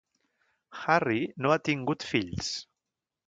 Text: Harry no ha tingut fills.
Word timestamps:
Harry 0.79 1.19
no 1.45 1.53
ha 1.53 1.59
tingut 1.69 2.07
fills. 2.13 2.51